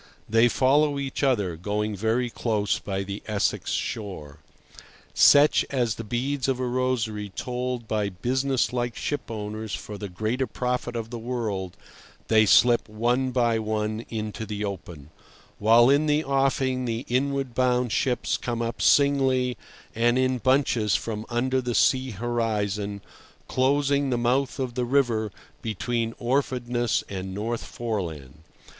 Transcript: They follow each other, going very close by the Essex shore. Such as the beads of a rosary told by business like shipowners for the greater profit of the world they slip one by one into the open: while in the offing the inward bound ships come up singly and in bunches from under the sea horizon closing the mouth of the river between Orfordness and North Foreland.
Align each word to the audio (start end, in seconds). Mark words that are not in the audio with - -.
They 0.27 0.47
follow 0.49 0.97
each 0.97 1.21
other, 1.21 1.55
going 1.55 1.95
very 1.95 2.31
close 2.31 2.79
by 2.79 3.03
the 3.03 3.21
Essex 3.27 3.69
shore. 3.69 4.39
Such 5.13 5.63
as 5.69 5.93
the 5.93 6.03
beads 6.03 6.47
of 6.47 6.59
a 6.59 6.65
rosary 6.65 7.29
told 7.29 7.87
by 7.87 8.09
business 8.09 8.73
like 8.73 8.95
shipowners 8.95 9.75
for 9.75 9.99
the 9.99 10.09
greater 10.09 10.47
profit 10.47 10.95
of 10.95 11.11
the 11.11 11.19
world 11.19 11.77
they 12.29 12.47
slip 12.47 12.89
one 12.89 13.29
by 13.29 13.59
one 13.59 14.03
into 14.09 14.43
the 14.43 14.65
open: 14.65 15.11
while 15.59 15.87
in 15.87 16.07
the 16.07 16.23
offing 16.23 16.85
the 16.85 17.05
inward 17.07 17.53
bound 17.53 17.91
ships 17.91 18.37
come 18.37 18.59
up 18.63 18.81
singly 18.81 19.55
and 19.93 20.17
in 20.17 20.39
bunches 20.39 20.95
from 20.95 21.27
under 21.29 21.61
the 21.61 21.75
sea 21.75 22.09
horizon 22.09 23.01
closing 23.47 24.09
the 24.09 24.17
mouth 24.17 24.57
of 24.57 24.73
the 24.73 24.83
river 24.85 25.31
between 25.61 26.13
Orfordness 26.15 27.03
and 27.07 27.35
North 27.35 27.63
Foreland. 27.63 28.39